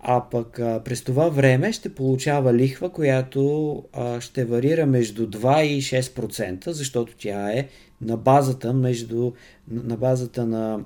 а 0.00 0.24
пък 0.30 0.58
а, 0.58 0.82
през 0.84 1.02
това 1.02 1.28
време 1.28 1.72
ще 1.72 1.94
получава 1.94 2.54
лихва, 2.54 2.90
която 2.90 3.84
а, 3.92 4.20
ще 4.20 4.44
варира 4.44 4.86
между 4.86 5.26
2 5.26 5.62
и 5.62 5.82
6%, 5.82 6.70
защото 6.70 7.14
тя 7.18 7.52
е 7.52 7.68
на 8.00 8.16
базата, 8.16 8.72
между, 8.72 9.32
на 9.70 9.96
базата 9.96 10.46
на 10.46 10.80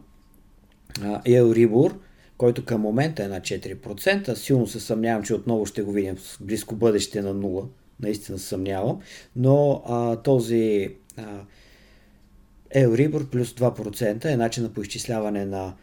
Euribor, 1.27 1.93
който 2.39 2.65
към 2.65 2.81
момента 2.81 3.25
е 3.25 3.29
на 3.29 3.41
4%. 3.41 4.35
Силно 4.35 4.67
се 4.67 4.81
съмнявам, 4.81 5.23
че 5.23 5.35
отново 5.35 5.67
ще 5.67 5.83
го 5.83 5.93
видим 5.93 6.17
в 6.17 6.39
близко 6.41 6.75
бъдеще 6.75 7.23
на 7.23 7.35
0. 7.35 7.67
Наистина 8.01 8.39
съмнявам. 8.39 9.01
Но 9.37 9.83
а, 9.87 10.17
този 10.17 10.95
а, 11.17 11.23
Euribor 12.77 13.27
плюс 13.27 13.55
2% 13.55 14.25
е 14.25 14.37
начина 14.37 14.73
по 14.73 14.83
изчисляване 14.83 15.45
на, 15.45 15.75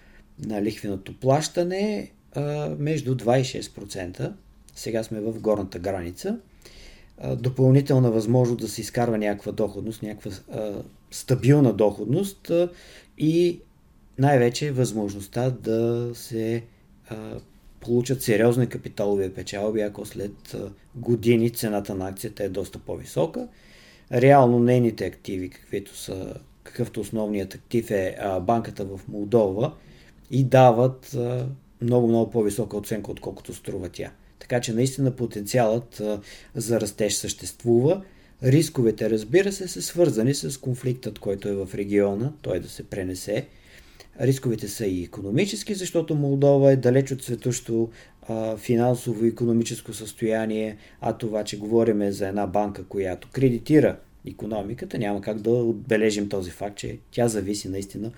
на 0.45 0.61
лихвеното 0.61 1.19
плащане 1.19 2.11
а, 2.33 2.69
между 2.79 3.15
2 3.15 3.57
и 3.57 3.63
6%. 3.63 4.31
Сега 4.75 5.03
сме 5.03 5.19
в 5.21 5.39
горната 5.39 5.79
граница. 5.79 6.37
А, 7.17 7.35
допълнителна 7.35 8.11
възможност 8.11 8.59
да 8.59 8.67
се 8.67 8.81
изкарва 8.81 9.17
някаква 9.17 9.51
доходност, 9.51 10.03
някаква 10.03 10.31
а, 10.51 10.73
стабилна 11.11 11.73
доходност 11.73 12.49
а, 12.49 12.69
и 13.17 13.59
най-вече 14.19 14.71
възможността 14.71 15.49
да 15.49 16.11
се 16.13 16.63
а, 17.09 17.39
получат 17.79 18.21
сериозни 18.21 18.67
капиталови 18.67 19.33
печалби, 19.33 19.81
ако 19.81 20.05
след 20.05 20.55
години 20.95 21.49
цената 21.49 21.95
на 21.95 22.07
акцията 22.07 22.43
е 22.43 22.49
доста 22.49 22.79
по-висока. 22.79 23.47
Реално 24.11 24.59
нейните 24.59 25.05
активи, 25.05 25.49
каквито 25.49 25.97
са, 25.97 26.33
какъвто 26.63 26.99
основният 26.99 27.53
актив 27.53 27.91
е 27.91 28.17
а, 28.19 28.39
банката 28.39 28.85
в 28.85 28.99
Молдова, 29.07 29.73
и 30.31 30.43
дават 30.43 31.17
много-много 31.81 32.31
по-висока 32.31 32.77
оценка, 32.77 33.11
отколкото 33.11 33.53
струва 33.53 33.89
тя. 33.89 34.11
Така 34.39 34.61
че 34.61 34.73
наистина 34.73 35.11
потенциалът 35.11 35.99
а, 35.99 36.21
за 36.55 36.81
растеж 36.81 37.13
съществува. 37.13 38.01
Рисковете, 38.43 39.09
разбира 39.09 39.51
се, 39.51 39.67
са 39.67 39.81
свързани 39.81 40.33
с 40.33 40.61
конфликтът, 40.61 41.19
който 41.19 41.49
е 41.49 41.55
в 41.55 41.69
региона, 41.75 42.33
той 42.41 42.59
да 42.59 42.69
се 42.69 42.83
пренесе 42.83 43.47
Рисковете 44.19 44.67
са 44.67 44.85
и 44.85 45.03
економически, 45.03 45.73
защото 45.73 46.15
Молдова 46.15 46.71
е 46.71 46.75
далеч 46.75 47.11
от 47.11 47.23
светощо 47.23 47.89
финансово 48.57 49.25
и 49.25 49.27
економическо 49.27 49.93
състояние, 49.93 50.77
а 51.01 51.13
това, 51.13 51.43
че 51.43 51.57
говорим 51.57 52.11
за 52.11 52.27
една 52.27 52.47
банка, 52.47 52.83
която 52.83 53.27
кредитира 53.31 53.97
економиката, 54.27 54.97
няма 54.97 55.21
как 55.21 55.41
да 55.41 55.49
отбележим 55.49 56.29
този 56.29 56.51
факт, 56.51 56.77
че 56.77 56.97
тя 57.11 57.27
зависи 57.27 57.69
наистина 57.69 58.11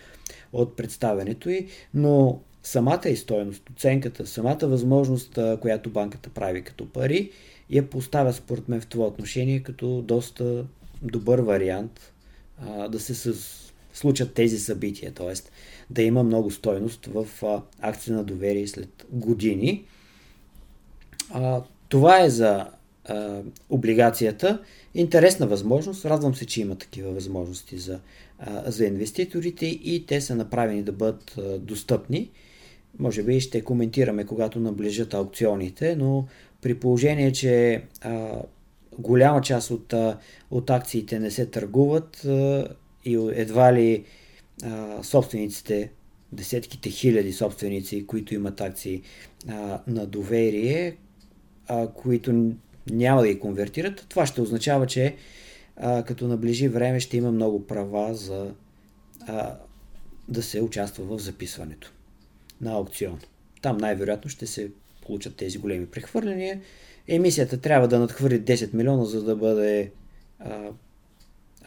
от 0.54 0.78
представенето 0.78 1.50
й, 1.50 1.68
но 1.94 2.42
самата 2.64 3.10
и 3.10 3.16
стоеност, 3.16 3.70
оценката, 3.70 4.28
самата 4.28 4.60
възможност, 4.62 5.40
която 5.62 5.90
банката 5.90 6.30
прави 6.30 6.62
като 6.62 6.90
пари, 6.90 7.32
я 7.70 7.90
поставя 7.90 8.34
според 8.34 8.70
мен 8.70 8.82
в 8.82 8.88
това 8.88 9.06
отношение 9.06 9.64
като 9.64 10.02
доста 10.02 10.66
добър 11.02 11.40
вариант 11.40 12.14
а, 12.62 12.88
да 12.88 13.00
се 13.00 13.16
случат 13.98 14.34
тези 14.34 14.60
събития. 14.60 15.12
Тоест, 15.12 15.52
да 15.90 16.02
има 16.02 16.24
много 16.24 16.52
стойност 16.52 17.06
в 17.06 17.28
акция 17.80 18.16
на 18.16 18.24
доверие 18.24 18.68
след 18.68 19.06
години. 19.12 19.86
Това 21.90 22.24
е 22.24 22.30
за 22.30 22.68
облигацията. 23.70 24.60
Интересна 24.94 25.48
възможност. 25.48 26.06
Радвам 26.06 26.36
се, 26.36 26.46
че 26.46 26.62
има 26.62 26.76
такива 26.76 27.12
възможности 27.12 27.78
за, 27.78 28.00
за 28.66 28.86
инвеститорите 28.86 29.66
и 29.66 30.06
те 30.06 30.22
са 30.22 30.36
направени 30.36 30.84
да 30.84 30.92
бъдат 30.92 31.40
достъпни. 31.60 32.30
Може 33.00 33.24
би 33.24 33.40
ще 33.40 33.64
коментираме, 33.64 34.26
когато 34.26 34.60
наближат 34.60 35.14
аукционите, 35.14 35.96
но 35.96 36.26
при 36.62 36.80
положение, 36.80 37.32
че 37.32 37.84
а, 38.02 38.42
голяма 39.00 39.42
част 39.42 39.72
от, 39.72 39.94
от 40.52 40.70
акциите 40.70 41.20
не 41.20 41.32
се 41.32 41.46
търгуват 41.46 42.28
и 43.08 43.32
едва 43.32 43.74
ли 43.74 44.04
а, 44.64 45.04
собствениците, 45.04 45.92
десетките 46.32 46.90
хиляди 46.90 47.34
собственици, 47.34 48.08
които 48.08 48.34
имат 48.34 48.62
акции 48.62 49.02
а, 49.50 49.82
на 49.88 50.06
доверие, 50.06 50.98
а, 51.68 51.88
които 51.88 52.52
няма 52.90 53.22
да 53.22 53.28
ги 53.28 53.40
конвертират, 53.40 54.06
това 54.10 54.26
ще 54.26 54.42
означава, 54.42 54.88
че 54.88 55.16
а, 55.76 56.04
като 56.04 56.28
наближи 56.28 56.68
време 56.68 57.00
ще 57.00 57.18
има 57.18 57.32
много 57.32 57.68
права 57.68 58.16
за 58.16 58.54
а, 59.28 59.58
да 60.28 60.44
се 60.44 60.62
участва 60.62 61.04
в 61.06 61.20
записването 61.20 61.94
на 62.62 62.72
аукцион. 62.72 63.20
Там 63.62 63.78
най-вероятно 63.78 64.30
ще 64.30 64.48
се 64.48 64.72
получат 65.02 65.36
тези 65.36 65.58
големи 65.58 65.86
прехвърляния. 65.86 66.62
Емисията 67.08 67.62
трябва 67.62 67.88
да 67.88 68.00
надхвърли 68.00 68.42
10 68.42 68.74
милиона, 68.74 69.06
за 69.06 69.24
да 69.24 69.36
бъде 69.36 69.92
а, 70.40 70.70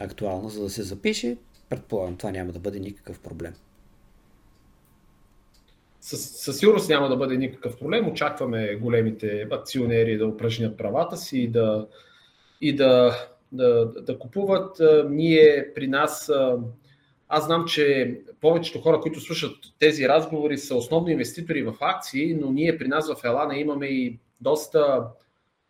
актуална, 0.03 0.49
за 0.49 0.63
да 0.63 0.69
се 0.69 0.83
запише. 0.83 1.37
Предполагам, 1.69 2.17
това 2.17 2.31
няма 2.31 2.51
да 2.51 2.59
бъде 2.59 2.79
никакъв 2.79 3.19
проблем. 3.19 3.53
Със, 6.01 6.29
със 6.29 6.57
сигурност 6.57 6.89
няма 6.89 7.09
да 7.09 7.17
бъде 7.17 7.37
никакъв 7.37 7.79
проблем. 7.79 8.09
Очакваме 8.09 8.75
големите 8.75 9.47
акционери 9.51 10.17
да 10.17 10.27
упражнят 10.27 10.77
правата 10.77 11.17
си 11.17 11.39
и 11.39 11.47
да, 11.47 11.87
и 12.61 12.75
да, 12.75 13.17
да, 13.51 13.85
да 13.85 14.19
купуват. 14.19 14.81
Ние 15.09 15.73
при 15.75 15.87
нас, 15.87 16.31
аз 17.27 17.45
знам, 17.45 17.65
че 17.65 18.17
повечето 18.41 18.81
хора, 18.81 19.01
които 19.01 19.19
слушат 19.19 19.57
тези 19.79 20.07
разговори, 20.07 20.57
са 20.57 20.75
основно 20.75 21.09
инвеститори 21.09 21.63
в 21.63 21.75
акции, 21.79 22.33
но 22.33 22.51
ние 22.51 22.77
при 22.77 22.87
нас 22.87 23.13
в 23.13 23.23
Елана 23.23 23.57
имаме 23.57 23.85
и 23.85 24.19
доста 24.41 25.03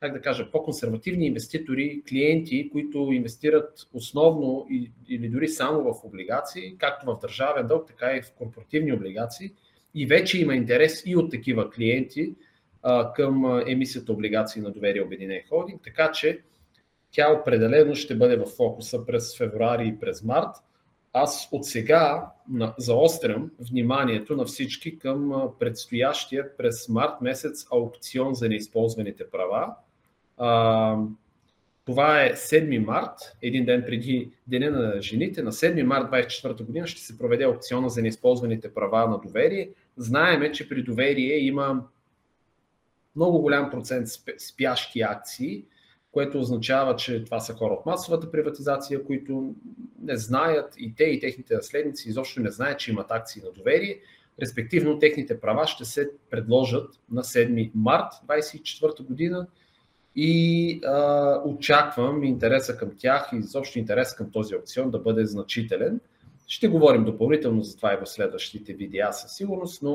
как 0.01 0.13
да 0.13 0.21
кажа, 0.21 0.51
по-консервативни 0.51 1.25
инвеститори, 1.25 2.01
клиенти, 2.09 2.69
които 2.69 3.09
инвестират 3.11 3.87
основно 3.93 4.67
или 5.09 5.29
дори 5.29 5.47
само 5.47 5.93
в 5.93 6.05
облигации, 6.05 6.77
както 6.77 7.05
в 7.05 7.19
държавен 7.21 7.67
дълг, 7.67 7.87
така 7.87 8.15
и 8.15 8.21
в 8.21 8.31
корпоративни 8.31 8.93
облигации. 8.93 9.51
И 9.95 10.05
вече 10.05 10.41
има 10.41 10.55
интерес 10.55 11.03
и 11.05 11.15
от 11.15 11.31
такива 11.31 11.69
клиенти 11.69 12.35
а, 12.83 13.13
към 13.13 13.61
емисията 13.67 14.11
облигации 14.11 14.61
на 14.61 14.71
доверие 14.71 15.01
Обединен 15.01 15.41
Холдинг, 15.49 15.81
така 15.83 16.11
че 16.11 16.41
тя 17.11 17.33
определено 17.41 17.95
ще 17.95 18.15
бъде 18.15 18.37
в 18.37 18.45
фокуса 18.45 19.05
през 19.05 19.37
февруари 19.37 19.87
и 19.87 19.99
през 19.99 20.23
март. 20.23 20.55
Аз 21.13 21.49
от 21.51 21.65
сега 21.65 22.31
заострям 22.77 23.51
вниманието 23.71 24.35
на 24.35 24.45
всички 24.45 24.99
към 24.99 25.49
предстоящия 25.59 26.57
през 26.57 26.89
март 26.89 27.21
месец 27.21 27.67
аукцион 27.71 28.33
за 28.33 28.49
неизползваните 28.49 29.29
права, 29.29 29.75
това 31.85 32.23
е 32.23 32.33
7 32.33 32.85
март, 32.85 33.37
един 33.41 33.65
ден 33.65 33.83
преди 33.85 34.31
Деня 34.47 34.71
на 34.71 35.01
жените. 35.01 35.43
На 35.43 35.51
7 35.51 35.83
март 35.83 36.11
2024 36.11 36.63
година 36.63 36.87
ще 36.87 37.01
се 37.01 37.17
проведе 37.17 37.43
аукциона 37.43 37.89
за 37.89 38.01
неизползваните 38.01 38.73
права 38.73 39.09
на 39.09 39.19
доверие. 39.19 39.69
Знаеме, 39.97 40.51
че 40.51 40.69
при 40.69 40.83
доверие 40.83 41.37
има 41.37 41.83
много 43.15 43.41
голям 43.41 43.69
процент 43.69 44.07
спящи 44.37 45.01
акции, 45.01 45.63
което 46.11 46.39
означава, 46.39 46.95
че 46.95 47.23
това 47.23 47.39
са 47.39 47.53
хора 47.53 47.73
от 47.73 47.85
масовата 47.85 48.31
приватизация, 48.31 49.03
които 49.03 49.55
не 50.01 50.17
знаят 50.17 50.73
и 50.77 50.95
те 50.95 51.03
и 51.03 51.19
техните 51.19 51.55
наследници 51.55 52.09
изобщо 52.09 52.41
не 52.41 52.51
знаят, 52.51 52.79
че 52.79 52.91
имат 52.91 53.11
акции 53.11 53.41
на 53.45 53.51
доверие. 53.51 53.99
Респективно, 54.41 54.99
техните 54.99 55.39
права 55.39 55.67
ще 55.67 55.85
се 55.85 56.09
предложат 56.29 56.99
на 57.11 57.23
7 57.23 57.71
март 57.75 58.13
2024 58.27 59.03
година 59.03 59.47
и 60.15 60.81
а, 60.85 61.41
очаквам 61.45 62.23
интереса 62.23 62.77
към 62.77 62.91
тях 62.97 63.29
и 63.33 63.37
изобщо 63.37 63.79
интерес 63.79 64.15
към 64.15 64.31
този 64.31 64.55
аукцион 64.55 64.91
да 64.91 64.99
бъде 64.99 65.25
значителен. 65.25 65.99
Ще 66.47 66.67
говорим 66.67 67.05
допълнително 67.05 67.61
за 67.61 67.75
това 67.75 67.93
и 67.93 67.97
в 68.05 68.09
следващите 68.09 68.73
видеа 68.73 69.11
със 69.13 69.35
сигурност, 69.35 69.83
но 69.83 69.93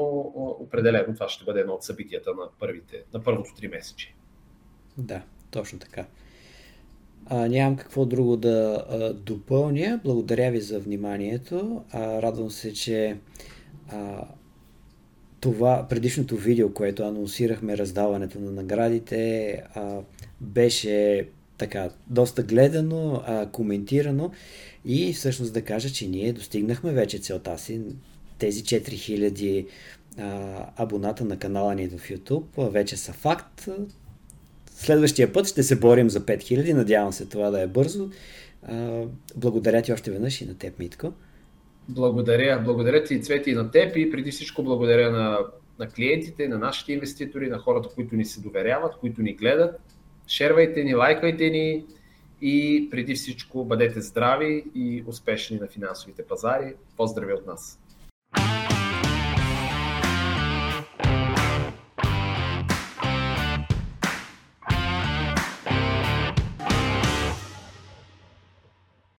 определено 0.61 1.15
това 1.15 1.29
ще 1.29 1.45
бъде 1.45 1.61
едно 1.61 1.73
от 1.73 1.83
събитията 1.83 2.31
на, 2.31 2.49
първите, 2.61 3.03
на 3.15 3.23
първото 3.23 3.55
три 3.57 3.69
месече. 3.69 4.15
Да, 4.99 5.23
точно 5.51 5.79
така. 5.79 6.07
А, 7.27 7.49
нямам 7.49 7.77
какво 7.77 8.07
друго 8.07 8.37
да 8.37 8.85
а, 8.91 9.15
допълня. 9.15 10.01
Благодаря 10.05 10.51
ви 10.51 10.61
за 10.61 10.81
вниманието. 10.81 11.85
А, 11.91 12.23
радвам 12.23 12.51
се, 12.51 12.73
че 12.73 13.19
а, 13.89 14.25
това 15.41 15.87
предишното 15.89 16.37
видео, 16.37 16.73
което 16.73 17.05
анонсирахме 17.05 17.79
раздаването 17.79 18.41
на 18.41 18.53
наградите, 18.53 19.53
а, 19.75 19.99
беше 20.41 21.29
така 21.59 21.91
доста 22.07 22.43
гледано, 22.43 23.23
а, 23.27 23.47
коментирано 23.47 24.31
и 24.85 25.13
всъщност 25.13 25.53
да 25.53 25.63
кажа, 25.63 25.91
че 25.91 26.09
ние 26.09 26.33
достигнахме 26.33 26.93
вече 26.93 27.19
целта 27.19 27.59
си. 27.59 27.81
Тези 28.39 28.63
4000 28.63 29.67
абоната 30.77 31.25
на 31.25 31.39
канала 31.39 31.75
ни 31.75 31.89
в 31.89 32.09
YouTube 32.09 32.71
вече 32.71 32.97
са 32.97 33.13
факт. 33.13 33.69
Следващия 34.71 35.33
път 35.33 35.49
ще 35.49 35.63
се 35.63 35.77
борим 35.77 36.11
за 36.11 36.21
5000. 36.21 36.73
Надявам 36.73 37.13
се 37.13 37.27
това 37.27 37.51
да 37.51 37.61
е 37.61 37.67
бързо. 37.67 38.11
благодаря 39.37 39.83
ти 39.83 39.93
още 39.93 40.11
веднъж 40.11 40.41
и 40.41 40.47
на 40.47 40.55
теб, 40.55 40.79
Митко. 40.79 41.13
Благодаря. 41.89 42.63
Благодаря 42.65 43.05
ти, 43.05 43.21
Цвети, 43.21 43.51
и 43.51 43.55
на 43.55 43.71
теб 43.71 43.97
и 43.97 44.11
преди 44.11 44.31
всичко 44.31 44.63
благодаря 44.63 45.11
на, 45.11 45.39
на 45.79 45.89
клиентите, 45.89 46.49
на 46.49 46.59
нашите 46.59 46.93
инвеститори, 46.93 47.49
на 47.49 47.59
хората, 47.59 47.89
които 47.95 48.17
ни 48.17 48.25
се 48.25 48.41
доверяват, 48.41 48.97
които 48.97 49.23
ни 49.23 49.35
гледат. 49.35 49.81
Шервайте 50.29 50.85
ни, 50.85 50.95
лайкайте 50.95 51.51
ни 51.51 51.85
и 52.43 52.89
преди 52.91 53.15
всичко 53.15 53.65
бъдете 53.65 54.01
здрави 54.01 54.65
и 54.75 55.05
успешни 55.07 55.59
на 55.59 55.67
финансовите 55.67 56.27
пазари. 56.27 56.75
Поздрави 56.97 57.33
от 57.33 57.47
нас! 57.47 57.79